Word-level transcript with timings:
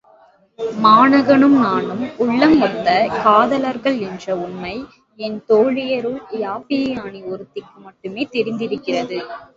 மாணகனும் 0.83 1.57
நானும் 1.63 2.01
உள்ளம் 2.17 2.55
ஒத்த 2.61 2.87
காதலர்கள் 3.23 3.99
என்ற 3.99 4.35
உண்மை 4.37 4.73
என் 5.19 5.37
தோழியருள் 5.49 6.19
யாப்பியாயினி 6.39 7.21
ஒருத்திக்கு 7.31 7.77
மட்டுமே 7.79 8.25
தெரிந்திருக்கிறது. 8.31 9.19